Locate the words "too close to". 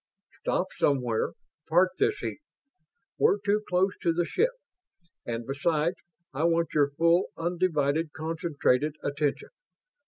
3.39-4.11